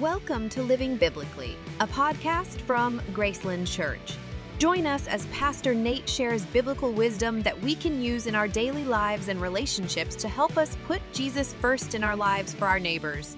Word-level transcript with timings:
Welcome 0.00 0.48
to 0.50 0.62
Living 0.62 0.96
Biblically, 0.96 1.56
a 1.78 1.86
podcast 1.86 2.62
from 2.62 3.00
Graceland 3.12 3.70
Church. 3.70 4.16
Join 4.58 4.86
us 4.86 5.06
as 5.06 5.26
Pastor 5.26 5.74
Nate 5.74 6.08
shares 6.08 6.46
biblical 6.46 6.90
wisdom 6.90 7.42
that 7.42 7.60
we 7.60 7.74
can 7.74 8.00
use 8.00 8.26
in 8.26 8.34
our 8.34 8.48
daily 8.48 8.86
lives 8.86 9.28
and 9.28 9.42
relationships 9.42 10.16
to 10.16 10.26
help 10.26 10.56
us 10.56 10.74
put 10.86 11.02
Jesus 11.12 11.52
first 11.52 11.94
in 11.94 12.02
our 12.02 12.16
lives 12.16 12.54
for 12.54 12.66
our 12.66 12.78
neighbors. 12.80 13.36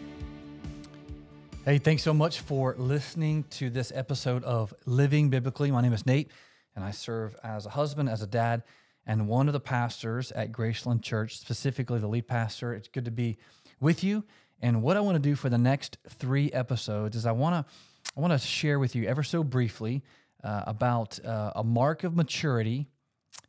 Hey, 1.65 1.79
thanks 1.79 2.05
so 2.05 2.15
much 2.15 2.39
for 2.39 2.77
listening 2.79 3.43
to 3.51 3.69
this 3.69 3.91
episode 3.93 4.45
of 4.45 4.73
Living 4.87 5.31
Biblically. 5.31 5.73
My 5.73 5.81
name 5.83 5.93
is 5.93 6.07
Nate, 6.07 6.31
and 6.77 6.85
I 6.85 6.93
serve 6.93 7.35
as 7.43 7.67
a 7.67 7.71
husband, 7.71 8.09
as 8.09 8.23
a 8.23 8.27
dad, 8.29 8.63
and 9.05 9.27
one 9.27 9.49
of 9.49 9.53
the 9.53 9.59
pastors 9.59 10.31
at 10.31 10.53
Graceland 10.53 11.03
Church, 11.03 11.39
specifically 11.39 11.99
the 11.99 12.07
lead 12.07 12.29
pastor. 12.29 12.73
It's 12.73 12.87
good 12.87 13.07
to 13.07 13.11
be 13.11 13.39
with 13.81 14.05
you. 14.05 14.23
And 14.63 14.81
what 14.81 14.97
I 14.97 15.01
want 15.01 15.17
to 15.17 15.23
do 15.23 15.35
for 15.35 15.49
the 15.49 15.59
next 15.59 15.99
three 16.09 16.51
episodes 16.53 17.17
is 17.17 17.27
I 17.27 17.33
want 17.33 17.67
to 17.67 17.73
I 18.17 18.21
want 18.21 18.33
to 18.33 18.39
share 18.39 18.79
with 18.79 18.95
you 18.95 19.07
ever 19.07 19.23
so 19.23 19.43
briefly 19.43 20.03
uh, 20.45 20.63
about 20.67 21.25
uh, 21.25 21.53
a 21.57 21.65
mark 21.65 22.05
of 22.05 22.15
maturity 22.15 22.89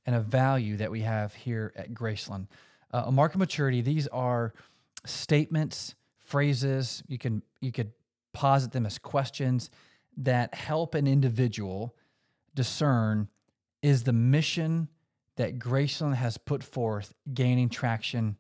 and 0.06 0.16
a 0.16 0.20
value 0.20 0.78
that 0.78 0.90
we 0.90 1.02
have 1.02 1.34
here 1.34 1.74
at 1.76 1.94
Graceland. 1.94 2.48
Uh, 2.92 3.04
a 3.08 3.12
mark 3.12 3.34
of 3.34 3.40
maturity. 3.40 3.82
These 3.82 4.08
are 4.08 4.54
statements, 5.06 5.96
phrases. 6.18 7.04
You 7.08 7.18
can 7.18 7.44
you 7.62 7.72
could 7.72 7.92
posit 8.34 8.72
them 8.72 8.86
as 8.86 8.98
questions 8.98 9.70
that 10.18 10.54
help 10.54 10.96
an 10.96 11.08
individual 11.08 11.96
discern 12.56 13.28
is 13.82 14.04
the 14.04 14.14
mission 14.14 14.88
that 15.36 15.60
Graceland 15.60 16.16
has 16.16 16.38
put 16.38 16.64
forth 16.64 17.14
gaining 17.34 17.70
traction 17.70 18.38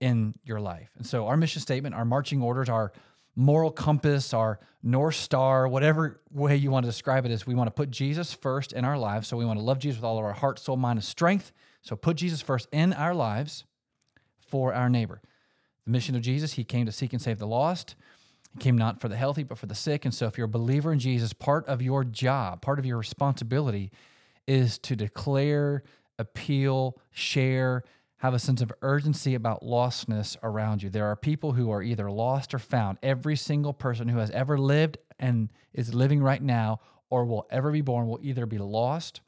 in 0.00 0.34
your 0.44 0.60
life. 0.60 0.90
And 0.96 1.06
so, 1.06 1.26
our 1.26 1.36
mission 1.36 1.60
statement, 1.60 1.94
our 1.94 2.04
marching 2.04 2.42
orders, 2.42 2.68
our 2.68 2.92
moral 3.34 3.70
compass, 3.70 4.32
our 4.34 4.58
North 4.82 5.14
Star, 5.14 5.68
whatever 5.68 6.20
way 6.30 6.56
you 6.56 6.70
want 6.70 6.84
to 6.84 6.90
describe 6.90 7.24
it, 7.24 7.30
is 7.32 7.46
we 7.46 7.54
want 7.54 7.68
to 7.68 7.72
put 7.72 7.90
Jesus 7.90 8.32
first 8.32 8.72
in 8.72 8.84
our 8.84 8.98
lives. 8.98 9.28
So, 9.28 9.36
we 9.36 9.44
want 9.44 9.58
to 9.58 9.64
love 9.64 9.78
Jesus 9.78 9.98
with 9.98 10.04
all 10.04 10.18
of 10.18 10.24
our 10.24 10.32
heart, 10.32 10.58
soul, 10.58 10.76
mind, 10.76 10.98
and 10.98 11.04
strength. 11.04 11.52
So, 11.82 11.96
put 11.96 12.16
Jesus 12.16 12.42
first 12.42 12.68
in 12.72 12.92
our 12.92 13.14
lives 13.14 13.64
for 14.38 14.74
our 14.74 14.88
neighbor. 14.88 15.20
The 15.84 15.90
mission 15.90 16.14
of 16.14 16.22
Jesus, 16.22 16.54
he 16.54 16.64
came 16.64 16.86
to 16.86 16.92
seek 16.92 17.12
and 17.12 17.22
save 17.22 17.38
the 17.38 17.46
lost. 17.46 17.94
He 18.52 18.58
came 18.58 18.76
not 18.76 19.00
for 19.00 19.08
the 19.08 19.16
healthy, 19.16 19.42
but 19.42 19.58
for 19.58 19.66
the 19.66 19.74
sick. 19.74 20.04
And 20.04 20.14
so, 20.14 20.26
if 20.26 20.36
you're 20.36 20.46
a 20.46 20.48
believer 20.48 20.92
in 20.92 20.98
Jesus, 20.98 21.32
part 21.32 21.66
of 21.66 21.80
your 21.80 22.04
job, 22.04 22.60
part 22.60 22.78
of 22.78 22.86
your 22.86 22.98
responsibility 22.98 23.90
is 24.46 24.78
to 24.78 24.94
declare, 24.94 25.82
appeal, 26.18 26.96
share, 27.10 27.82
have 28.18 28.32
a 28.32 28.38
sense 28.38 28.62
of 28.62 28.72
urgency 28.80 29.34
about 29.34 29.62
lostness 29.62 30.36
around 30.42 30.82
you. 30.82 30.88
There 30.88 31.06
are 31.06 31.16
people 31.16 31.52
who 31.52 31.70
are 31.70 31.82
either 31.82 32.10
lost 32.10 32.54
or 32.54 32.58
found. 32.58 32.98
Every 33.02 33.36
single 33.36 33.74
person 33.74 34.08
who 34.08 34.18
has 34.18 34.30
ever 34.30 34.58
lived 34.58 34.98
and 35.18 35.50
is 35.74 35.94
living 35.94 36.22
right 36.22 36.42
now 36.42 36.80
or 37.10 37.24
will 37.24 37.46
ever 37.50 37.70
be 37.70 37.82
born 37.82 38.08
will 38.08 38.18
either 38.22 38.46
be 38.46 38.58
lost 38.58 39.20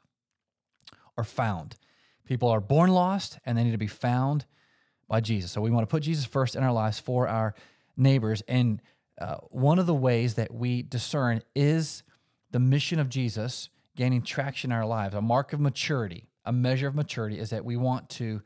or 1.15 1.23
found. 1.23 1.75
People 2.25 2.49
are 2.49 2.61
born 2.61 2.89
lost 2.89 3.39
and 3.45 3.57
they 3.57 3.63
need 3.63 3.71
to 3.71 3.77
be 3.77 3.87
found 3.87 4.45
by 5.07 5.19
Jesus. 5.19 5.51
So 5.51 5.61
we 5.61 5.71
want 5.71 5.87
to 5.87 5.91
put 5.91 6.03
Jesus 6.03 6.25
first 6.25 6.55
in 6.55 6.63
our 6.63 6.71
lives 6.71 6.99
for 6.99 7.27
our 7.27 7.53
neighbors. 7.95 8.41
And 8.47 8.81
uh, 9.19 9.35
one 9.49 9.79
of 9.79 9.85
the 9.85 9.93
ways 9.93 10.35
that 10.35 10.53
we 10.53 10.81
discern 10.81 11.41
is 11.55 12.03
the 12.51 12.59
mission 12.59 12.99
of 12.99 13.09
Jesus 13.09 13.69
gaining 13.95 14.21
traction 14.21 14.71
in 14.71 14.77
our 14.77 14.85
lives. 14.85 15.13
A 15.13 15.21
mark 15.21 15.53
of 15.53 15.59
maturity, 15.59 16.29
a 16.45 16.53
measure 16.53 16.87
of 16.87 16.95
maturity 16.95 17.37
is 17.37 17.49
that 17.49 17.65
we 17.65 17.75
want 17.75 18.09
to 18.11 18.41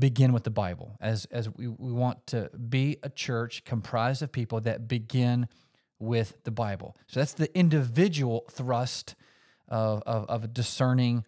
begin 0.00 0.32
with 0.32 0.44
the 0.44 0.50
Bible, 0.50 0.96
as, 1.00 1.26
as 1.26 1.48
we, 1.48 1.68
we 1.68 1.92
want 1.92 2.26
to 2.28 2.50
be 2.68 2.96
a 3.02 3.08
church 3.08 3.64
comprised 3.64 4.22
of 4.22 4.32
people 4.32 4.60
that 4.62 4.88
begin 4.88 5.46
with 5.98 6.42
the 6.44 6.50
Bible. 6.50 6.96
So 7.06 7.20
that's 7.20 7.34
the 7.34 7.56
individual 7.56 8.46
thrust 8.50 9.14
of, 9.68 10.02
of, 10.06 10.28
of 10.28 10.52
discerning 10.52 11.24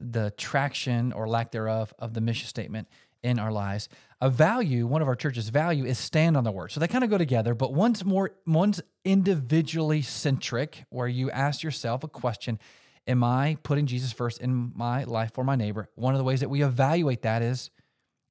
the 0.00 0.32
traction 0.36 1.12
or 1.12 1.28
lack 1.28 1.52
thereof 1.52 1.94
of 1.98 2.14
the 2.14 2.20
mission 2.20 2.46
statement 2.46 2.88
in 3.22 3.38
our 3.38 3.50
lives. 3.50 3.88
A 4.20 4.30
value, 4.30 4.86
one 4.86 5.02
of 5.02 5.08
our 5.08 5.14
church's 5.14 5.48
value 5.48 5.84
is 5.84 5.98
stand 5.98 6.36
on 6.36 6.44
the 6.44 6.52
word. 6.52 6.72
So 6.72 6.80
they 6.80 6.88
kind 6.88 7.04
of 7.04 7.10
go 7.10 7.18
together, 7.18 7.54
but 7.54 7.72
one's 7.72 8.04
more 8.04 8.32
one's 8.46 8.80
individually 9.04 10.02
centric, 10.02 10.84
where 10.90 11.08
you 11.08 11.30
ask 11.30 11.62
yourself 11.62 12.04
a 12.04 12.08
question, 12.08 12.58
am 13.06 13.24
I 13.24 13.56
putting 13.62 13.86
Jesus 13.86 14.12
first 14.12 14.40
in 14.40 14.72
my 14.74 15.04
life 15.04 15.32
for 15.32 15.44
my 15.44 15.56
neighbor? 15.56 15.88
One 15.94 16.14
of 16.14 16.18
the 16.18 16.24
ways 16.24 16.40
that 16.40 16.48
we 16.48 16.62
evaluate 16.62 17.22
that 17.22 17.42
is 17.42 17.70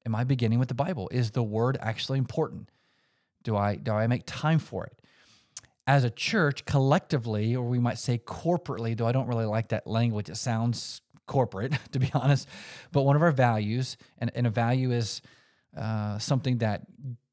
am 0.08 0.16
I 0.16 0.24
beginning 0.24 0.58
with 0.58 0.70
the 0.70 0.74
Bible? 0.74 1.10
Is 1.12 1.32
the 1.32 1.44
word 1.44 1.78
actually 1.82 2.18
important? 2.18 2.70
Do 3.44 3.58
I 3.58 3.76
do 3.76 3.92
I 3.92 4.08
make 4.08 4.24
time 4.26 4.58
for 4.58 4.86
it? 4.86 5.02
As 5.86 6.04
a 6.04 6.10
church, 6.10 6.66
collectively, 6.66 7.56
or 7.56 7.66
we 7.66 7.78
might 7.78 7.98
say 7.98 8.18
corporately, 8.18 8.98
though 8.98 9.06
I 9.06 9.12
don't 9.12 9.28
really 9.28 9.46
like 9.46 9.68
that 9.70 9.86
language, 9.86 10.30
it 10.30 10.38
sounds 10.38 11.02
corporate, 11.28 11.74
to 11.92 12.00
be 12.00 12.10
honest. 12.14 12.48
But 12.92 13.04
one 13.04 13.16
of 13.16 13.22
our 13.22 13.32
values, 13.32 13.98
and, 14.18 14.32
and 14.34 14.48
a 14.48 14.50
value 14.50 14.92
is 14.92 15.22
uh, 15.78 16.18
something 16.20 16.60
that 16.60 16.84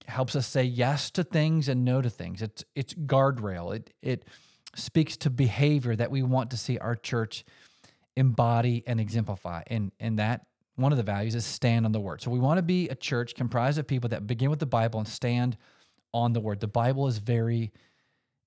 helps 0.07 0.37
us 0.37 0.47
say 0.47 0.65
yes 0.65 1.11
to 1.13 1.23
things 1.25 1.69
and 1.69 1.85
no 1.85 2.03
to 2.03 2.11
things. 2.11 2.43
It's 2.43 2.65
it's 2.75 2.93
guardrail. 2.93 3.75
It 3.75 3.95
it 4.03 4.25
speaks 4.75 5.17
to 5.19 5.31
behavior 5.31 5.95
that 5.95 6.11
we 6.11 6.25
want 6.25 6.51
to 6.51 6.57
see 6.57 6.77
our 6.79 6.97
church 6.97 7.45
embody 8.17 8.83
and 8.85 8.99
exemplify. 9.01 9.63
And 9.69 9.93
and 10.01 10.19
that 10.19 10.47
one 10.77 10.93
of 10.93 10.99
the 10.99 11.05
values 11.05 11.35
is 11.35 11.45
stand 11.45 11.87
on 11.87 11.93
the 11.93 12.01
word. 12.01 12.21
So 12.21 12.31
we 12.31 12.39
want 12.39 12.59
to 12.59 12.63
be 12.63 12.89
a 12.89 12.95
church 12.95 13.35
comprised 13.35 13.79
of 13.79 13.87
people 13.87 14.09
that 14.11 14.27
begin 14.27 14.51
with 14.51 14.59
the 14.59 14.67
Bible 14.67 14.99
and 14.99 15.09
stand 15.09 15.57
on 16.13 16.33
the 16.33 16.41
word. 16.41 16.61
The 16.61 16.67
Bible 16.67 17.07
is 17.07 17.19
very 17.19 17.73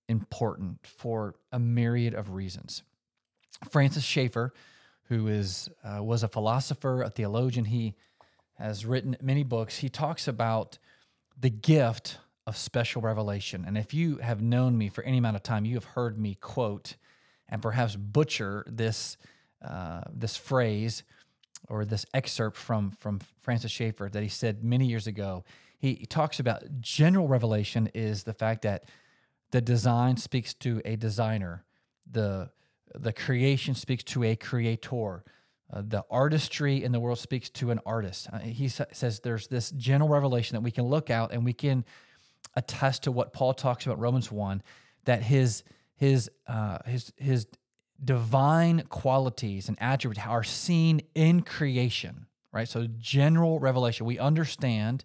important 0.10 0.80
for 0.86 1.36
a 1.52 1.60
myriad 1.60 2.14
of 2.14 2.32
reasons. 2.32 2.84
Francis 3.70 4.04
Schaeffer, 4.04 4.54
who 5.04 5.28
is 5.28 5.70
uh, 5.84 6.04
was 6.04 6.24
a 6.24 6.28
philosopher, 6.28 7.02
a 7.02 7.10
theologian, 7.10 7.66
he 7.66 7.96
has 8.58 8.86
written 8.86 9.16
many 9.22 9.44
books. 9.44 9.80
He 9.80 9.90
talks 9.90 10.28
about 10.28 10.78
the 11.40 11.50
gift 11.50 12.18
of 12.46 12.58
special 12.58 13.02
revelation. 13.02 13.64
And 13.68 13.78
if 13.78 13.94
you 13.94 14.18
have 14.18 14.42
known 14.42 14.78
me 14.78 14.90
for 14.90 15.04
any 15.04 15.18
amount 15.18 15.36
of 15.36 15.44
time, 15.44 15.66
you 15.66 15.76
have 15.76 15.84
heard 15.84 16.18
me 16.18 16.36
quote 16.36 16.96
and 17.50 17.62
perhaps 17.62 17.96
butcher 17.96 18.66
this 18.68 19.18
uh, 19.62 20.02
this 20.14 20.38
phrase 20.38 21.04
or 21.70 21.86
this 21.86 22.06
excerpt 22.14 22.58
from 22.58 22.92
from 22.92 23.20
Francis 23.42 23.72
Schaeffer 23.72 24.10
that 24.12 24.24
he 24.24 24.30
said 24.30 24.64
many 24.64 24.86
years 24.86 25.08
ago. 25.08 25.44
He, 25.80 25.94
he 25.94 26.06
talks 26.06 26.40
about 26.40 26.82
general 26.82 27.28
revelation 27.28 27.90
is 27.94 28.24
the 28.24 28.34
fact 28.34 28.64
that 28.64 28.86
the 29.52 29.62
design 29.62 30.18
speaks 30.18 30.54
to 30.56 30.82
a 30.86 30.96
designer, 30.96 31.64
the 32.10 32.52
the 32.96 33.14
creation 33.14 33.76
speaks 33.76 34.04
to 34.04 34.24
a 34.24 34.36
creator. 34.36 35.24
Uh, 35.72 35.82
the 35.86 36.04
artistry 36.10 36.82
in 36.82 36.94
the 36.94 37.00
world 37.00 37.20
speaks 37.20 37.50
to 37.50 37.72
an 37.72 37.80
artist. 37.86 38.28
Uh, 38.32 38.40
he 38.40 38.70
sa- 38.70 38.86
says 38.94 39.20
there's 39.20 39.48
this 39.48 39.72
general 39.72 40.10
revelation 40.10 40.56
that 40.56 40.62
we 40.62 40.72
can 40.72 40.86
look 40.86 41.10
out 41.10 41.34
and 41.34 41.44
we 41.44 41.52
can 41.52 41.84
attest 42.56 43.04
to 43.04 43.12
what 43.12 43.34
Paul 43.34 43.54
talks 43.54 43.86
about 43.86 44.00
Romans 44.00 44.32
one, 44.32 44.64
that 45.04 45.22
his 45.24 45.64
his 45.96 46.30
uh, 46.48 46.80
his 46.86 47.12
his 47.18 47.48
divine 48.04 48.84
qualities 48.90 49.68
and 49.68 49.78
attributes 49.82 50.26
are 50.26 50.44
seen 50.44 51.02
in 51.16 51.42
creation, 51.42 52.28
right? 52.52 52.68
So 52.68 52.88
general 52.98 53.60
revelation. 53.60 54.06
We 54.06 54.20
understand 54.20 55.04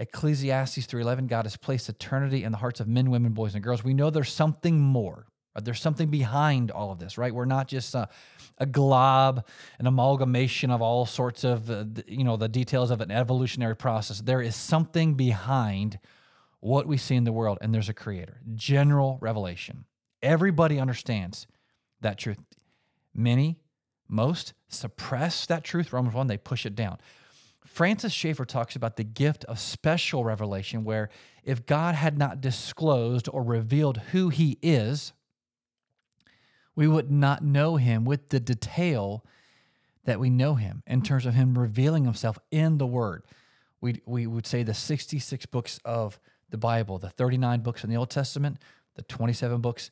Ecclesiastes 0.00 0.86
3:11 0.86 1.26
God 1.26 1.44
has 1.44 1.56
placed 1.56 1.88
eternity 1.88 2.42
in 2.42 2.52
the 2.52 2.58
hearts 2.58 2.80
of 2.80 2.88
men, 2.88 3.10
women, 3.10 3.32
boys 3.32 3.54
and 3.54 3.62
girls. 3.62 3.84
We 3.84 3.94
know 3.94 4.10
there's 4.10 4.32
something 4.32 4.80
more. 4.80 5.26
Right? 5.54 5.64
There's 5.64 5.80
something 5.80 6.08
behind 6.08 6.70
all 6.70 6.90
of 6.90 6.98
this, 6.98 7.18
right? 7.18 7.34
We're 7.34 7.44
not 7.44 7.68
just 7.68 7.94
a, 7.94 8.08
a 8.58 8.66
glob, 8.66 9.46
an 9.78 9.86
amalgamation 9.86 10.70
of 10.70 10.80
all 10.80 11.06
sorts 11.06 11.44
of 11.44 11.70
uh, 11.70 11.84
you 12.06 12.24
know 12.24 12.36
the 12.36 12.48
details 12.48 12.90
of 12.90 13.00
an 13.00 13.10
evolutionary 13.10 13.76
process. 13.76 14.20
There 14.20 14.40
is 14.40 14.56
something 14.56 15.14
behind 15.14 15.98
what 16.60 16.86
we 16.86 16.96
see 16.96 17.16
in 17.16 17.24
the 17.24 17.32
world 17.32 17.58
and 17.60 17.74
there's 17.74 17.88
a 17.88 17.94
creator. 17.94 18.40
General 18.54 19.18
revelation. 19.20 19.84
Everybody 20.22 20.78
understands 20.78 21.46
that 22.00 22.18
truth. 22.18 22.38
Many, 23.14 23.58
most 24.08 24.54
suppress 24.68 25.46
that 25.46 25.64
truth. 25.64 25.92
Romans 25.92 26.14
1, 26.14 26.26
they 26.26 26.36
push 26.36 26.66
it 26.66 26.74
down. 26.74 26.98
Francis 27.64 28.12
Schaeffer 28.12 28.44
talks 28.44 28.74
about 28.74 28.96
the 28.96 29.04
gift 29.04 29.44
of 29.44 29.58
special 29.58 30.24
revelation, 30.24 30.84
where 30.84 31.08
if 31.44 31.66
God 31.66 31.94
had 31.94 32.18
not 32.18 32.40
disclosed 32.40 33.28
or 33.32 33.42
revealed 33.42 33.98
who 34.12 34.28
he 34.28 34.58
is, 34.62 35.12
we 36.74 36.88
would 36.88 37.10
not 37.10 37.44
know 37.44 37.76
him 37.76 38.04
with 38.04 38.28
the 38.28 38.40
detail 38.40 39.24
that 40.04 40.18
we 40.18 40.30
know 40.30 40.54
him 40.54 40.82
in 40.86 41.02
terms 41.02 41.26
of 41.26 41.34
him 41.34 41.58
revealing 41.58 42.04
himself 42.04 42.38
in 42.50 42.78
the 42.78 42.86
word. 42.86 43.22
We, 43.80 44.02
we 44.06 44.26
would 44.26 44.46
say 44.46 44.62
the 44.62 44.74
66 44.74 45.46
books 45.46 45.78
of 45.84 46.18
the 46.48 46.58
Bible, 46.58 46.98
the 46.98 47.10
39 47.10 47.60
books 47.60 47.84
in 47.84 47.90
the 47.90 47.96
Old 47.96 48.10
Testament, 48.10 48.58
the 48.94 49.02
27 49.02 49.60
books 49.60 49.90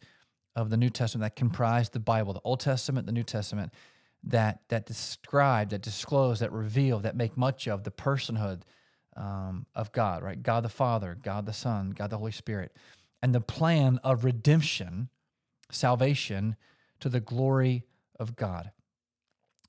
of 0.58 0.70
the 0.70 0.76
New 0.76 0.90
Testament 0.90 1.22
that 1.22 1.36
comprise 1.36 1.90
the 1.90 2.00
Bible, 2.00 2.32
the 2.32 2.40
Old 2.42 2.58
Testament, 2.58 3.06
the 3.06 3.12
New 3.12 3.22
Testament, 3.22 3.72
that 4.24 4.60
that 4.68 4.86
describe, 4.86 5.70
that 5.70 5.82
disclose, 5.82 6.40
that 6.40 6.50
reveal, 6.52 6.98
that 6.98 7.14
make 7.14 7.36
much 7.36 7.68
of 7.68 7.84
the 7.84 7.92
personhood 7.92 8.62
um, 9.16 9.66
of 9.74 9.92
God, 9.92 10.22
right? 10.22 10.42
God 10.42 10.64
the 10.64 10.68
Father, 10.68 11.16
God 11.22 11.46
the 11.46 11.52
Son, 11.52 11.90
God 11.90 12.10
the 12.10 12.18
Holy 12.18 12.32
Spirit. 12.32 12.72
and 13.22 13.34
the 13.34 13.40
plan 13.40 13.98
of 14.04 14.24
redemption, 14.24 15.08
salvation 15.70 16.56
to 17.00 17.08
the 17.08 17.20
glory 17.20 17.84
of 18.18 18.36
God. 18.36 18.70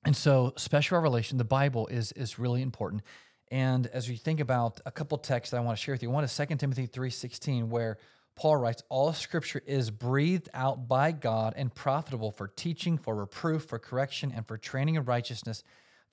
And 0.06 0.16
so, 0.16 0.54
special 0.56 0.98
revelation, 0.98 1.38
the 1.38 1.44
Bible 1.44 1.88
is 1.88 2.12
is 2.14 2.40
really 2.40 2.62
important. 2.62 3.04
And 3.52 3.88
as 3.88 4.08
we 4.10 4.16
think 4.16 4.40
about 4.40 4.80
a 4.86 4.92
couple 4.92 5.18
texts 5.18 5.52
that 5.52 5.58
I 5.58 5.62
want 5.62 5.78
to 5.78 5.84
share 5.84 5.94
with 5.94 6.04
you, 6.04 6.10
one 6.10 6.24
is 6.24 6.32
2 6.32 6.58
Timothy 6.58 6.88
3:16, 6.88 7.70
where 7.70 7.98
Paul 8.40 8.56
writes, 8.56 8.82
All 8.88 9.12
scripture 9.12 9.62
is 9.66 9.92
breathed 9.92 10.48
out 10.54 10.88
by 10.88 11.12
God 11.12 11.56
and 11.58 11.76
profitable 11.76 12.32
for 12.32 12.48
teaching, 12.48 12.98
for 12.98 13.14
reproof, 13.14 13.66
for 13.66 13.80
correction, 13.80 14.32
and 14.34 14.48
for 14.48 14.58
training 14.58 14.96
in 14.96 15.04
righteousness, 15.04 15.62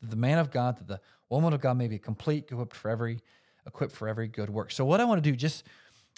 that 0.01 0.11
the 0.11 0.17
man 0.17 0.39
of 0.41 0.51
God, 0.51 0.77
that 0.79 0.89
the 0.89 1.01
woman 1.29 1.53
of 1.53 1.61
God 1.61 1.77
may 1.77 1.87
be 1.87 2.01
complete, 2.01 2.51
equipped 2.51 2.75
for 2.75 2.91
every 2.91 3.21
equipped 3.65 3.95
for 3.95 4.09
every 4.09 4.27
good 4.27 4.51
work. 4.51 4.73
So 4.73 4.85
what 4.85 5.01
I 5.01 5.05
want 5.05 5.23
to 5.23 5.31
do 5.31 5.37
just 5.37 5.63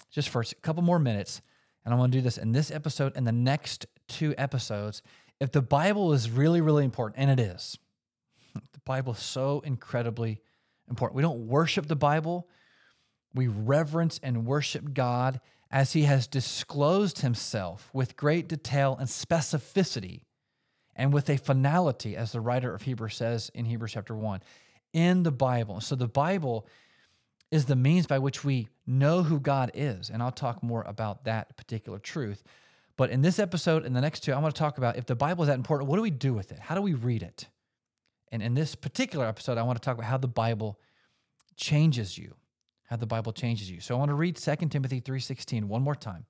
just 0.09 0.29
for 0.29 0.41
a 0.41 0.45
couple 0.63 0.81
more 0.81 0.97
minutes, 0.97 1.43
and 1.85 1.93
I 1.93 1.97
want 1.97 2.11
to 2.11 2.17
do 2.17 2.23
this 2.23 2.39
in 2.39 2.53
this 2.53 2.71
episode 2.71 3.13
and 3.15 3.27
the 3.27 3.31
next 3.31 3.85
two 4.07 4.33
episodes. 4.35 5.03
If 5.39 5.51
the 5.51 5.61
Bible 5.61 6.11
is 6.13 6.31
really, 6.31 6.59
really 6.59 6.85
important, 6.85 7.21
and 7.21 7.39
it 7.39 7.39
is, 7.39 7.77
the 8.55 8.81
Bible 8.83 9.13
is 9.13 9.19
so 9.19 9.61
incredibly 9.63 10.41
important. 10.89 11.17
We 11.17 11.21
don't 11.21 11.45
worship 11.45 11.85
the 11.85 11.95
Bible, 11.95 12.47
we 13.35 13.45
reverence 13.45 14.19
and 14.23 14.47
worship 14.47 14.95
God 14.95 15.39
as 15.71 15.93
He 15.93 16.03
has 16.03 16.27
disclosed 16.27 17.19
Himself 17.19 17.89
with 17.93 18.17
great 18.17 18.47
detail 18.47 18.95
and 18.97 19.07
specificity 19.07 20.21
and 20.95 21.13
with 21.13 21.29
a 21.29 21.37
finality, 21.37 22.15
as 22.15 22.31
the 22.33 22.41
writer 22.41 22.73
of 22.73 22.81
Hebrews 22.81 23.15
says 23.15 23.49
in 23.53 23.65
Hebrews 23.65 23.93
chapter 23.93 24.15
1, 24.15 24.41
in 24.91 25.23
the 25.23 25.31
Bible. 25.31 25.79
So 25.79 25.95
the 25.95 26.07
Bible 26.07 26.67
is 27.51 27.65
the 27.65 27.75
means 27.75 28.05
by 28.05 28.19
which 28.19 28.43
we 28.43 28.67
know 28.85 29.23
who 29.23 29.39
God 29.39 29.71
is. 29.73 30.09
And 30.09 30.21
I'll 30.21 30.31
talk 30.31 30.61
more 30.61 30.83
about 30.83 31.23
that 31.23 31.55
particular 31.57 31.99
truth. 31.99 32.43
But 32.97 33.11
in 33.11 33.21
this 33.21 33.39
episode 33.39 33.85
and 33.85 33.95
the 33.95 34.01
next 34.01 34.21
two, 34.21 34.33
I 34.33 34.39
want 34.39 34.53
to 34.53 34.59
talk 34.59 34.77
about 34.77 34.97
if 34.97 35.05
the 35.05 35.15
Bible 35.15 35.43
is 35.43 35.47
that 35.47 35.57
important, 35.57 35.89
what 35.89 35.95
do 35.95 36.01
we 36.01 36.11
do 36.11 36.33
with 36.33 36.51
it? 36.51 36.59
How 36.59 36.75
do 36.75 36.81
we 36.81 36.93
read 36.93 37.23
it? 37.23 37.47
And 38.31 38.43
in 38.43 38.53
this 38.53 38.75
particular 38.75 39.25
episode, 39.25 39.57
I 39.57 39.63
want 39.63 39.81
to 39.81 39.85
talk 39.85 39.97
about 39.97 40.09
how 40.09 40.17
the 40.17 40.27
Bible 40.27 40.79
changes 41.55 42.17
you. 42.17 42.35
How 42.89 42.95
the 42.95 43.05
Bible 43.05 43.31
changes 43.33 43.69
you. 43.69 43.81
So 43.81 43.95
I 43.95 43.99
want 43.99 44.09
to 44.09 44.15
read 44.15 44.35
2 44.35 44.71
Timothy 44.71 44.99
3:16 44.99 45.65
one 45.65 45.83
more 45.83 45.95
time. 45.95 46.25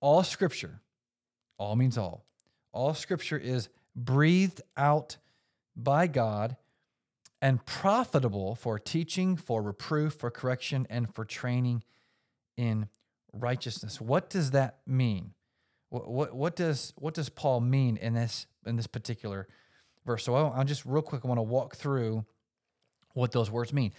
All 0.00 0.22
scripture, 0.22 0.80
all 1.58 1.74
means 1.74 1.98
all. 1.98 2.24
All 2.72 2.94
scripture 2.94 3.36
is 3.36 3.68
breathed 3.96 4.60
out 4.76 5.16
by 5.74 6.06
God 6.06 6.56
and 7.42 7.64
profitable 7.66 8.54
for 8.54 8.78
teaching, 8.78 9.36
for 9.36 9.62
reproof, 9.62 10.14
for 10.14 10.30
correction, 10.30 10.86
and 10.88 11.12
for 11.12 11.24
training 11.24 11.82
in 12.56 12.88
righteousness. 13.32 14.00
What 14.00 14.30
does 14.30 14.52
that 14.52 14.78
mean? 14.86 15.34
What, 15.88 16.08
what, 16.08 16.34
what 16.34 16.56
does 16.56 16.92
what 16.96 17.14
does 17.14 17.28
Paul 17.28 17.60
mean 17.60 17.96
in 17.96 18.14
this 18.14 18.46
in 18.64 18.76
this 18.76 18.86
particular 18.86 19.48
verse? 20.06 20.24
So 20.24 20.34
I'll, 20.36 20.52
I'll 20.56 20.64
just 20.64 20.86
real 20.86 21.02
quick. 21.02 21.22
I 21.24 21.28
want 21.28 21.38
to 21.38 21.42
walk 21.42 21.74
through 21.74 22.24
what 23.14 23.32
those 23.32 23.50
words 23.50 23.72
mean. 23.72 23.92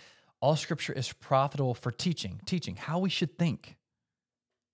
All 0.46 0.56
Scripture 0.56 0.94
is 0.94 1.12
profitable 1.12 1.74
for 1.74 1.90
teaching, 1.90 2.40
teaching 2.46 2.76
how 2.76 3.00
we 3.00 3.10
should 3.10 3.36
think, 3.36 3.78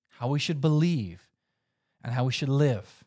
how 0.09 0.27
we 0.27 0.38
should 0.38 0.59
believe, 0.59 1.29
and 2.03 2.13
how 2.13 2.25
we 2.25 2.33
should 2.33 2.50
live. 2.50 3.06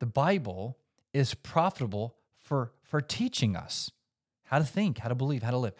The 0.00 0.04
Bible 0.04 0.76
is 1.14 1.32
profitable 1.32 2.14
for 2.36 2.72
for 2.82 3.00
teaching 3.00 3.56
us 3.56 3.90
how 4.44 4.58
to 4.58 4.64
think, 4.66 4.98
how 4.98 5.08
to 5.08 5.14
believe, 5.14 5.42
how 5.42 5.52
to 5.52 5.56
live. 5.56 5.72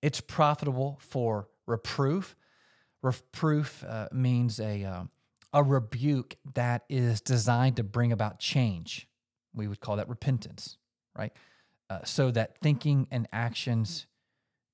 It's 0.00 0.22
profitable 0.22 0.96
for 1.02 1.48
reproof. 1.66 2.34
Reproof 3.02 3.84
uh, 3.84 4.08
means 4.10 4.58
a, 4.58 4.84
uh, 4.84 5.04
a 5.52 5.62
rebuke 5.62 6.34
that 6.54 6.84
is 6.88 7.20
designed 7.20 7.76
to 7.76 7.82
bring 7.82 8.10
about 8.10 8.38
change. 8.38 9.06
We 9.52 9.68
would 9.68 9.80
call 9.80 9.96
that 9.96 10.08
repentance, 10.08 10.78
right? 11.14 11.34
Uh, 11.90 12.04
so 12.04 12.30
that 12.30 12.56
thinking 12.62 13.06
and 13.10 13.26
actions 13.34 14.06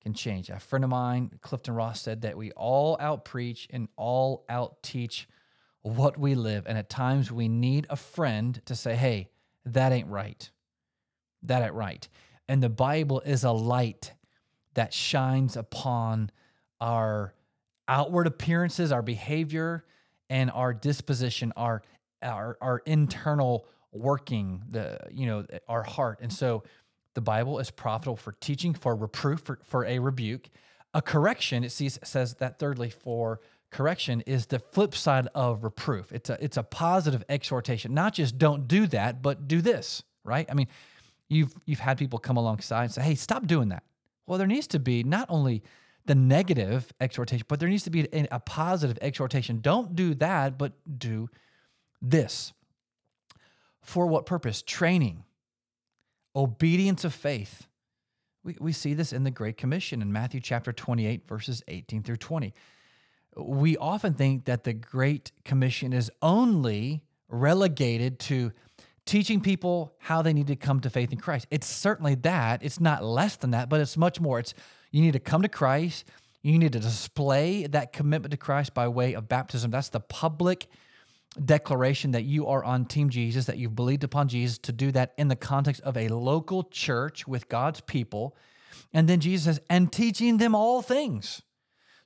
can 0.03 0.15
change. 0.15 0.51
A 0.51 0.59
friend 0.59 0.85
of 0.85 0.91
mine, 0.91 1.31
Clifton 1.41 1.75
Ross, 1.75 2.01
said 2.01 2.23
that 2.23 2.37
we 2.37 2.51
all 2.53 2.97
out 3.01 3.25
preach 3.25 3.69
and 3.71 3.89
all 3.97 4.45
out 4.49 4.83
teach 4.83 5.29
what 5.83 6.19
we 6.19 6.35
live. 6.35 6.65
And 6.67 6.79
at 6.79 6.89
times 6.89 7.33
we 7.33 7.49
need 7.49 7.87
a 7.91 7.97
friend 7.97 8.61
to 8.67 8.75
say, 8.75 8.97
hey, 8.97 9.31
that 9.65 9.93
ain't 9.93 10.09
right. 10.09 10.51
That 11.43 11.63
ain't 11.63 11.75
right. 11.75 12.09
And 12.49 12.63
the 12.63 12.69
Bible 12.69 13.21
is 13.21 13.45
a 13.45 13.53
light 13.53 14.13
that 14.75 14.93
shines 14.93 15.57
upon 15.57 16.31
our 16.81 17.35
outward 17.87 18.27
appearances, 18.27 18.93
our 18.93 19.03
behavior, 19.03 19.85
and 20.31 20.51
our 20.51 20.73
disposition, 20.75 21.53
our 21.57 21.83
our 22.23 22.59
our 22.61 22.79
internal 22.81 23.67
working, 23.93 24.63
the 24.69 24.99
you 25.11 25.27
know, 25.27 25.47
our 25.69 25.83
heart. 25.83 26.19
And 26.23 26.33
so 26.33 26.65
the 27.19 27.23
Bible 27.23 27.59
is 27.59 27.73
profitable 27.73 28.17
for 28.17 28.31
teaching, 28.31 28.75
for 28.75 28.95
reproof, 28.95 29.41
for, 29.41 29.59
for 29.65 29.85
a 29.85 29.99
rebuke. 29.99 30.51
A 30.95 31.03
correction, 31.03 31.65
it 31.65 31.73
sees, 31.73 31.99
says 32.05 32.35
that 32.35 32.61
thirdly, 32.61 32.91
for 32.91 33.41
correction 33.73 34.21
is 34.21 34.47
the 34.47 34.61
flip 34.61 34.95
side 34.95 35.27
of 35.35 35.65
reproof. 35.65 36.13
It's 36.13 36.31
a 36.31 36.39
it's 36.41 36.57
a 36.57 36.63
positive 36.63 37.25
exhortation, 37.29 37.93
not 37.93 38.15
just 38.15 38.39
don't 38.39 38.69
do 38.69 38.87
that, 38.87 39.21
but 39.21 39.49
do 39.49 39.61
this, 39.61 40.05
right? 40.23 40.47
I 40.49 40.55
mean, 40.55 40.69
you've 41.29 41.53
you've 41.67 41.81
had 41.81 41.99
people 41.99 42.21
come 42.21 42.37
alongside 42.37 42.85
and 42.85 42.93
say, 42.93 43.03
"Hey, 43.03 43.17
stop 43.17 43.49
doing 43.49 43.71
that." 43.71 43.83
Well, 44.29 44.39
there 44.39 44.47
needs 44.47 44.69
to 44.69 44.79
be 44.79 45.03
not 45.03 45.27
only 45.29 45.65
the 46.07 46.15
negative 46.15 46.93
exhortation, 47.01 47.47
but 47.49 47.59
there 47.59 47.69
needs 47.69 47.83
to 47.83 47.91
be 47.91 48.07
a, 48.13 48.29
a 48.31 48.39
positive 48.39 48.97
exhortation. 49.03 49.59
Don't 49.61 49.97
do 49.97 50.15
that, 50.15 50.57
but 50.57 50.75
do 51.01 51.31
this. 52.01 52.53
For 53.83 54.07
what 54.07 54.25
purpose? 54.25 54.63
Training, 54.63 55.25
obedience 56.39 57.05
of 57.05 57.13
faith. 57.13 57.67
We, 58.45 58.57
we 58.61 58.73
see 58.73 58.95
this 58.95 59.13
in 59.13 59.25
the 59.25 59.31
Great 59.31 59.57
Commission 59.57 60.01
in 60.01 60.13
Matthew 60.13 60.41
chapter 60.41 60.73
28, 60.73 61.27
verses 61.29 61.63
18 61.67 62.05
through 62.05 62.17
20. 62.17 62.55
We 63.37 63.77
often 63.77 64.15
think 64.15 64.45
that 64.45 64.65
the 64.65 64.73
Great 64.73 65.33
Commission 65.45 65.93
is 65.93 66.11
only 66.23 67.03
relegated 67.29 68.21
to 68.21 68.53
teaching 69.05 69.41
people 69.41 69.93
how 69.99 70.23
they 70.23 70.33
need 70.33 70.47
to 70.47 70.57
come 70.57 70.81
to 70.81 70.91
faith 70.91 71.13
in 71.13 71.19
Christ. 71.19 71.47
It's 71.51 71.67
certainly 71.67 72.15
that. 72.17 72.63
It's 72.63 72.81
not 72.81 73.03
less 73.03 73.37
than 73.37 73.51
that, 73.51 73.69
but 73.69 73.81
it's 73.81 73.97
much 73.97 74.21
more. 74.21 74.39
It's 74.39 74.55
you 74.93 75.03
need 75.03 75.15
to 75.15 75.21
come 75.21 75.43
to 75.43 75.49
Christ. 75.49 76.05
You 76.43 76.59
need 76.59 76.73
to 76.73 76.81
display 76.81 77.67
that 77.67 77.93
commitment 77.93 78.31
to 78.31 78.37
Christ 78.37 78.75
by 78.75 78.87
way 78.87 79.15
of 79.15 79.29
baptism. 79.29 79.73
That's 79.73 79.89
the 79.89 80.01
public 80.01 80.69
declaration 81.45 82.13
that 82.13 82.25
you 82.25 82.47
are 82.47 82.65
on 82.65 82.85
Team 82.85 83.11
Jesus, 83.11 83.47
that 83.47 83.59
you've 83.59 83.77
believed 83.77 84.05
upon 84.05 84.29
Jesus, 84.29 84.59
to 84.59 84.73
do 84.73 84.91
that 84.93 85.15
in 85.17 85.29
the 85.29 85.37
context 85.37 85.81
of 85.83 85.97
a 85.97 86.09
local 86.09 86.65
church 86.65 87.27
with 87.27 87.49
God's 87.49 87.81
people. 87.81 88.37
And 88.93 89.09
then 89.09 89.21
Jesus 89.21 89.45
says, 89.45 89.61
and 89.69 89.93
teaching 89.93 90.39
them 90.39 90.55
all 90.55 90.83
things. 90.83 91.43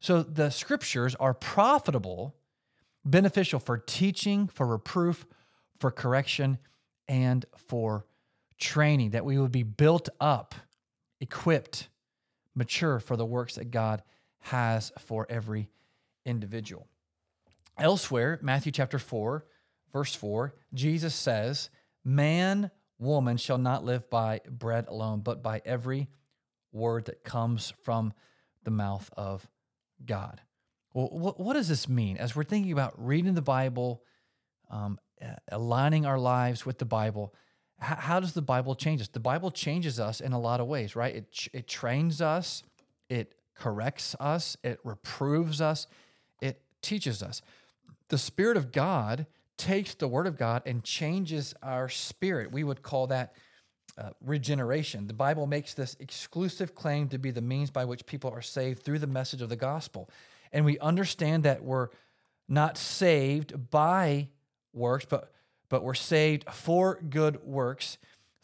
So 0.01 0.23
the 0.23 0.51
scriptures 0.51 1.15
are 1.15 1.35
profitable, 1.35 2.35
beneficial 3.05 3.61
for 3.61 3.79
teaching, 3.79 4.49
for 4.49 4.67
reproof, 4.67 5.27
for 5.79 5.91
correction, 5.91 6.59
and 7.09 7.45
for 7.57 8.07
training, 8.59 9.11
that 9.11 9.25
we 9.25 9.39
would 9.39 9.53
be 9.53 9.63
built 9.63 10.09
up, 10.21 10.55
equipped, 11.21 11.89
mature 12.55 13.01
for 13.01 13.17
the 13.17 13.27
works 13.27 13.55
that 13.55 13.71
God 13.71 14.03
has 14.41 14.93
for 14.99 15.27
every 15.31 15.69
individual. 16.25 16.89
Elsewhere, 17.79 18.39
Matthew 18.43 18.73
chapter 18.73 18.99
4, 18.99 19.45
verse 19.93 20.15
4, 20.15 20.55
Jesus 20.75 21.15
says, 21.15 21.71
Man, 22.05 22.71
woman 22.99 23.37
shall 23.37 23.59
not 23.59 23.85
live 23.85 24.09
by 24.11 24.41
bread 24.49 24.87
alone, 24.89 25.21
but 25.21 25.43
by 25.43 25.63
every 25.65 26.09
word 26.73 27.07
that 27.07 27.25
comes 27.25 27.73
from 27.83 28.13
the 28.65 28.71
mouth 28.71 29.11
of 29.17 29.49
God. 30.05 30.41
Well, 30.95 31.09
what, 31.11 31.41
what 31.41 31.55
does 31.55 31.69
this 31.69 31.89
mean? 31.89 32.17
As 32.17 32.37
we're 32.37 32.45
thinking 32.45 32.73
about 32.73 32.95
reading 32.97 33.35
the 33.35 33.43
Bible, 33.43 34.03
um, 34.71 34.99
aligning 35.51 36.07
our 36.07 36.19
lives 36.19 36.67
with 36.67 36.79
the 36.79 36.85
Bible. 36.85 37.35
How, 37.79 37.97
how, 37.97 38.21
does 38.21 38.33
the 38.33 38.43
Bible 38.43 38.75
change 38.75 39.01
us? 39.01 39.09
The 39.09 39.21
Bible 39.21 39.51
changes 39.51 40.01
us 40.01 40.21
in 40.21 40.33
a 40.33 40.41
lot 40.41 40.61
of 40.61 40.67
ways, 40.67 40.97
right? 40.97 41.15
It, 41.15 41.49
it 41.53 41.69
trains 41.69 42.21
us, 42.21 42.63
it 43.09 43.35
corrects 43.55 44.17
us, 44.19 44.57
it 44.63 44.81
reproves 44.85 45.61
us, 45.61 45.87
it 46.41 46.61
teaches 46.81 47.23
us. 47.23 47.43
The 48.13 48.19
Spirit 48.19 48.59
of 48.59 48.73
God 48.73 49.25
takes 49.57 49.95
the 49.95 50.07
Word 50.07 50.27
of 50.27 50.37
God 50.37 50.65
and 50.67 50.85
changes 50.85 51.55
our 51.63 51.89
spirit. 51.89 52.53
We 52.53 52.63
would 52.63 52.83
call 52.83 53.07
that 53.07 53.33
uh, 53.97 54.11
regeneration. 54.21 55.07
The 55.07 55.15
Bible 55.15 55.47
makes 55.47 55.73
this 55.73 55.97
exclusive 55.99 56.75
claim 56.75 57.09
to 57.09 57.17
be 57.17 57.31
the 57.31 57.41
means 57.41 57.71
by 57.71 57.87
which 57.87 58.05
people 58.05 58.31
are 58.31 58.43
saved 58.43 58.83
through 58.83 58.99
the 58.99 59.07
message 59.07 59.41
of 59.41 59.49
the 59.49 59.57
gospel. 59.57 60.11
And 60.53 60.67
we 60.67 60.79
understand 60.79 61.45
that 61.45 61.65
we're 61.65 61.89
not 62.51 62.77
saved 62.77 63.71
by 63.71 64.29
works, 64.75 65.07
but 65.09 65.33
but 65.71 65.83
we're 65.83 65.95
saved 65.95 66.45
for 66.53 67.01
good 67.09 67.43
works 67.43 67.97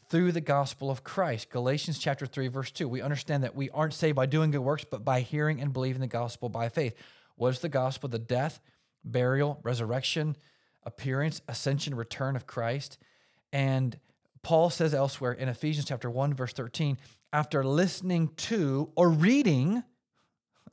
through 0.09 0.33
the 0.33 0.41
gospel 0.41 0.91
of 0.91 1.05
Christ. 1.05 1.51
Galatians 1.51 1.99
chapter 1.99 2.25
3 2.25 2.49
verse 2.49 2.71
2. 2.71 2.89
We 2.89 3.03
understand 3.03 3.45
that 3.45 3.55
we 3.55 3.69
aren't 3.69 3.93
saved 3.93 4.17
by 4.17 4.25
doing 4.25 4.51
good 4.51 4.61
works, 4.61 4.87
but 4.91 5.05
by 5.05 5.21
hearing 5.21 5.61
and 5.61 5.75
believing 5.75 6.01
the 6.01 6.07
gospel 6.07 6.49
by 6.49 6.71
faith. 6.71 6.95
What 7.37 7.51
is 7.51 7.59
the 7.59 7.69
gospel? 7.69 8.09
The 8.09 8.19
death, 8.19 8.61
burial, 9.11 9.61
resurrection, 9.63 10.37
appearance, 10.85 11.41
ascension, 11.49 11.95
return 11.95 12.37
of 12.37 12.47
Christ. 12.47 12.99
And 13.53 13.99
Paul 14.43 14.71
says 14.71 14.95
elsewhere 14.95 15.33
in 15.33 15.49
Ephesians 15.49 15.87
chapter 15.87 16.11
1 16.11 16.35
verse 16.35 16.53
13, 16.53 16.99
after 17.33 17.65
listening 17.65 18.31
to 18.37 18.91
or 18.97 19.11
reading 19.11 19.83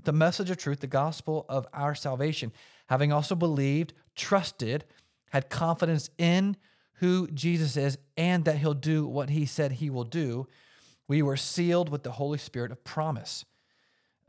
the 0.04 0.14
message 0.14 0.50
of 0.50 0.58
truth, 0.58 0.80
the 0.80 0.88
gospel 0.88 1.46
of 1.50 1.68
our 1.74 1.96
salvation, 1.96 2.52
having 2.88 3.12
also 3.12 3.36
believed, 3.36 3.94
trusted, 4.16 4.86
had 5.32 5.50
confidence 5.50 6.10
in 6.18 6.56
who 7.00 7.28
Jesus 7.28 7.76
is 7.76 7.98
and 8.16 8.46
that 8.46 8.58
he'll 8.58 8.74
do 8.74 9.06
what 9.06 9.30
he 9.30 9.46
said 9.46 9.74
he 9.74 9.90
will 9.90 10.04
do, 10.04 10.48
we 11.08 11.22
were 11.22 11.38
sealed 11.38 11.90
with 11.90 12.04
the 12.04 12.14
Holy 12.14 12.38
Spirit 12.38 12.72
of 12.72 12.84
promise. 12.84 13.46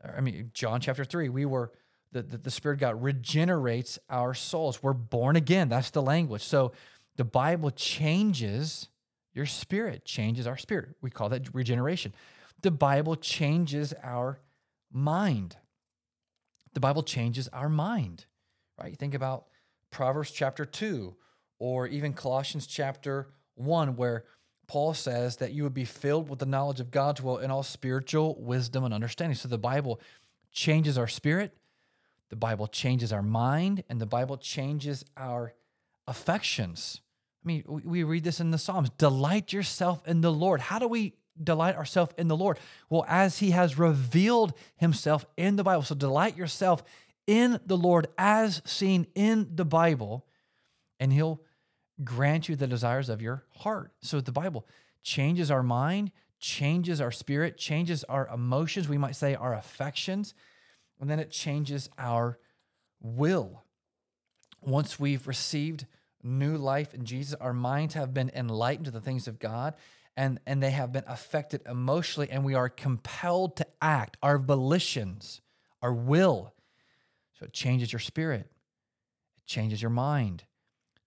I 0.04 0.20
mean, 0.20 0.50
John 0.52 0.80
chapter 0.80 1.04
3, 1.04 1.28
we 1.28 1.44
were, 1.44 1.72
the, 2.12 2.22
the, 2.22 2.38
the 2.38 2.50
Spirit 2.50 2.80
God 2.80 3.02
regenerates 3.02 3.98
our 4.08 4.34
souls. 4.34 4.82
We're 4.82 4.92
born 4.92 5.36
again. 5.36 5.68
That's 5.68 5.90
the 5.90 6.02
language. 6.02 6.42
So 6.42 6.72
the 7.16 7.24
Bible 7.24 7.70
changes 7.70 8.88
your 9.34 9.46
spirit, 9.46 10.04
changes 10.06 10.46
our 10.46 10.56
spirit. 10.56 10.96
We 11.02 11.10
call 11.10 11.28
that 11.28 11.54
regeneration. 11.54 12.14
The 12.62 12.70
Bible 12.70 13.16
changes 13.16 13.92
our 14.02 14.40
mind. 14.90 15.56
The 16.72 16.80
Bible 16.80 17.02
changes 17.02 17.48
our 17.48 17.68
mind, 17.68 18.24
right? 18.78 18.90
You 18.90 18.96
think 18.96 19.14
about 19.14 19.46
Proverbs 19.90 20.30
chapter 20.30 20.64
2 20.64 21.14
or 21.58 21.86
even 21.86 22.12
Colossians 22.14 22.66
chapter 22.66 23.28
1, 23.56 23.96
where 23.96 24.24
Paul 24.66 24.94
says 24.94 25.36
that 25.36 25.52
you 25.52 25.62
would 25.62 25.74
be 25.74 25.84
filled 25.84 26.28
with 26.28 26.38
the 26.38 26.46
knowledge 26.46 26.80
of 26.80 26.90
God's 26.90 27.22
will 27.22 27.38
in 27.38 27.50
all 27.50 27.62
spiritual 27.62 28.36
wisdom 28.38 28.84
and 28.84 28.92
understanding. 28.92 29.36
So 29.36 29.48
the 29.48 29.58
Bible 29.58 30.00
changes 30.50 30.98
our 30.98 31.06
spirit, 31.08 31.56
the 32.28 32.36
Bible 32.36 32.66
changes 32.66 33.12
our 33.12 33.22
mind, 33.22 33.84
and 33.88 34.00
the 34.00 34.06
Bible 34.06 34.36
changes 34.36 35.04
our 35.16 35.54
affections. 36.06 37.00
I 37.44 37.46
mean, 37.46 37.64
we 37.66 38.02
read 38.02 38.24
this 38.24 38.40
in 38.40 38.50
the 38.50 38.58
Psalms 38.58 38.90
delight 38.90 39.52
yourself 39.52 40.06
in 40.06 40.20
the 40.20 40.32
Lord. 40.32 40.60
How 40.60 40.78
do 40.78 40.88
we 40.88 41.14
delight 41.42 41.76
ourselves 41.76 42.12
in 42.18 42.28
the 42.28 42.36
Lord? 42.36 42.58
Well, 42.90 43.04
as 43.06 43.38
He 43.38 43.50
has 43.50 43.78
revealed 43.78 44.54
Himself 44.76 45.24
in 45.36 45.56
the 45.56 45.62
Bible. 45.62 45.82
So 45.82 45.94
delight 45.94 46.36
yourself 46.36 46.82
in 47.26 47.60
the 47.64 47.76
Lord 47.76 48.08
as 48.18 48.62
seen 48.64 49.06
in 49.14 49.50
the 49.54 49.64
Bible, 49.64 50.26
and 50.98 51.12
He'll 51.12 51.40
grant 52.02 52.48
you 52.48 52.56
the 52.56 52.66
desires 52.66 53.08
of 53.08 53.22
your 53.22 53.44
heart. 53.58 53.92
So 54.00 54.20
the 54.20 54.32
Bible 54.32 54.66
changes 55.02 55.50
our 55.50 55.62
mind, 55.62 56.10
changes 56.38 57.00
our 57.00 57.12
spirit, 57.12 57.56
changes 57.56 58.04
our 58.04 58.28
emotions, 58.28 58.88
we 58.88 58.98
might 58.98 59.16
say 59.16 59.34
our 59.34 59.54
affections, 59.54 60.34
and 61.00 61.10
then 61.10 61.18
it 61.18 61.30
changes 61.30 61.88
our 61.98 62.38
will. 63.00 63.64
Once 64.62 64.98
we've 64.98 65.28
received 65.28 65.86
new 66.22 66.56
life 66.56 66.94
in 66.94 67.04
Jesus, 67.04 67.34
our 67.40 67.52
minds 67.52 67.94
have 67.94 68.12
been 68.12 68.30
enlightened 68.34 68.86
to 68.86 68.90
the 68.90 69.00
things 69.00 69.28
of 69.28 69.38
God 69.38 69.74
and, 70.16 70.40
and 70.46 70.62
they 70.62 70.70
have 70.70 70.92
been 70.92 71.04
affected 71.06 71.60
emotionally, 71.68 72.30
and 72.30 72.42
we 72.42 72.54
are 72.54 72.70
compelled 72.70 73.56
to 73.56 73.66
act. 73.82 74.16
Our 74.22 74.38
volitions, 74.38 75.42
our 75.82 75.92
will. 75.92 76.54
So 77.38 77.44
it 77.44 77.52
changes 77.52 77.92
your 77.92 78.00
spirit, 78.00 78.50
it 79.36 79.46
changes 79.46 79.82
your 79.82 79.90
mind, 79.90 80.44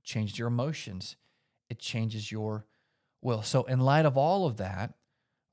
changes 0.04 0.38
your 0.38 0.48
emotions, 0.48 1.16
it 1.70 1.80
changes 1.80 2.32
your 2.32 2.66
will. 3.22 3.42
So, 3.42 3.64
in 3.64 3.80
light 3.80 4.06
of 4.06 4.16
all 4.16 4.46
of 4.46 4.58
that, 4.58 4.94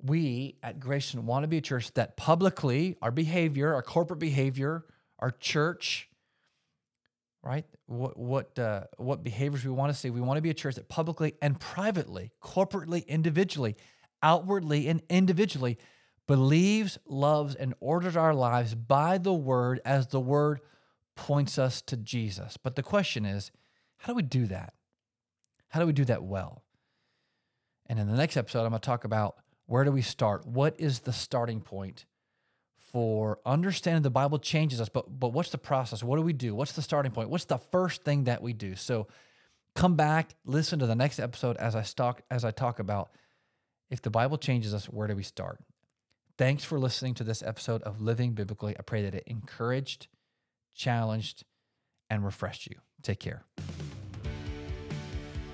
we 0.07 0.57
at 0.63 0.81
Graceland 0.81 1.25
want 1.25 1.45
to 1.45 1.49
be 1.49 1.59
a 1.59 1.63
church 1.63 1.93
that 1.95 2.17
publicly, 2.17 2.97
our 3.03 3.11
behavior, 3.11 3.75
our 3.75 3.83
corporate 3.83 4.19
behavior, 4.19 4.85
our 5.19 5.31
church, 5.31 6.09
right? 7.43 7.65
What 7.87 8.19
what 8.19 8.59
uh, 8.59 8.85
what 8.97 9.23
behaviors 9.23 9.65
we 9.65 9.71
want 9.71 9.93
to 9.93 9.99
see? 9.99 10.11
We 10.11 10.21
want 10.21 10.39
to 10.39 10.43
be 10.43 10.51
a 10.51 10.55
church 10.55 10.75
that 10.77 10.89
publicly 10.89 11.35
and 11.41 11.59
privately, 11.59 12.33
corporately, 12.43 13.07
individually, 13.07 13.77
outwardly 14.23 14.89
and 14.89 15.03
individually 15.09 15.79
believes, 16.27 16.99
loves, 17.07 17.55
and 17.55 17.75
orders 17.81 18.17
our 18.17 18.35
lives 18.35 18.75
by 18.75 19.19
the 19.19 19.33
word 19.33 19.81
as 19.85 20.09
the 20.09 20.21
word 20.21 20.61
points 21.15 21.59
us 21.59 21.81
to 21.83 21.97
Jesus. 21.97 22.57
But 22.57 22.75
the 22.75 22.83
question 22.83 23.25
is, 23.25 23.53
how 23.99 24.13
do 24.13 24.17
we 24.17 24.23
do 24.23 24.47
that? 24.47 24.75
How 25.69 25.81
do 25.81 25.87
we 25.87 25.93
do 25.93 26.05
that 26.07 26.23
well? 26.23 26.65
And 27.87 27.99
in 27.99 28.09
the 28.09 28.17
next 28.17 28.37
episode, 28.37 28.65
I'm 28.65 28.71
going 28.71 28.81
to 28.81 28.87
talk 28.87 29.05
about 29.05 29.37
where 29.67 29.85
do 29.85 29.93
we 29.93 30.03
start? 30.03 30.47
What 30.47 30.75
is 30.79 31.01
the 31.01 31.13
starting 31.13 31.61
point 31.61 32.07
for 32.93 33.41
understanding 33.45 34.03
the 34.03 34.11
Bible 34.11 34.39
changes 34.39 34.81
us, 34.81 34.89
but 34.89 35.19
but 35.19 35.33
what's 35.33 35.51
the 35.51 35.59
process? 35.59 36.03
What 36.03 36.17
do 36.17 36.23
we 36.23 36.33
do? 36.33 36.55
What's 36.55 36.73
the 36.73 36.83
starting 36.83 37.13
point? 37.13 37.29
What's 37.29 37.45
the 37.45 37.59
first 37.59 38.05
thing 38.05 38.25
that 38.25 38.43
we 38.43 38.53
do? 38.53 38.77
So 38.77 39.09
come 39.75 39.97
back, 39.97 40.35
listen 40.45 40.79
to 40.79 40.87
the 40.87 40.95
next 40.95 41.19
episode 41.19 41.57
as 41.57 41.77
I 41.77 41.83
talk 41.83 42.23
as 42.31 42.45
I 42.45 42.53
talk 42.53 42.79
about 42.79 43.11
if 43.91 44.03
the 44.03 44.11
Bible 44.11 44.39
changes 44.39 44.75
us, 44.75 44.87
where 44.87 45.07
do 45.07 45.15
we 45.15 45.23
start? 45.23 45.61
Thanks 46.39 46.65
for 46.65 46.79
listening 46.79 47.15
to 47.15 47.25
this 47.25 47.43
episode 47.43 47.83
of 47.83 48.01
Living 48.01 48.33
Biblically. 48.33 48.77
I 48.79 48.83
pray 48.83 49.03
that 49.03 49.15
it 49.15 49.25
encouraged, 49.27 50.09
challenged, 50.75 51.45
and 52.11 52.25
refreshed 52.25 52.67
you. 52.67 52.77
Take 53.03 53.21
care. 53.21 53.45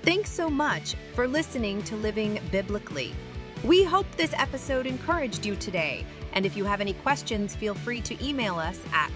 Thanks 0.01 0.29
so 0.29 0.49
much 0.49 0.95
for 1.13 1.27
listening 1.27 1.81
to 1.83 1.95
Living 1.95 2.39
Biblically. 2.51 3.13
We 3.63 3.85
hope 3.85 4.05
this 4.17 4.33
episode 4.37 4.85
encouraged 4.85 5.45
you 5.45 5.55
today. 5.55 6.05
And 6.33 6.45
if 6.45 6.57
you 6.57 6.65
have 6.65 6.81
any 6.81 6.93
questions, 6.95 7.55
feel 7.55 7.73
free 7.73 8.01
to 8.01 8.25
email 8.25 8.55
us 8.55 8.81
at 8.91 9.11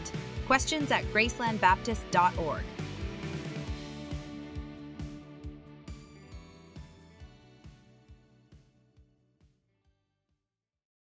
questions 0.46 0.90
at 0.90 1.04
gracelandbaptist.org. 1.12 2.64